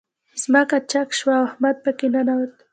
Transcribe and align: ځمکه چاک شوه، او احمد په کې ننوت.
ځمکه 0.43 0.77
چاک 0.91 1.09
شوه، 1.19 1.33
او 1.39 1.43
احمد 1.49 1.75
په 1.85 1.91
کې 1.97 2.07
ننوت. 2.13 2.53